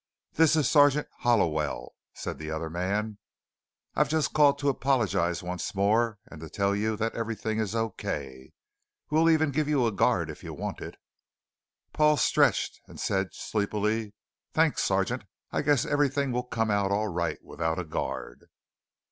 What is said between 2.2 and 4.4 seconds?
the other man, "I've just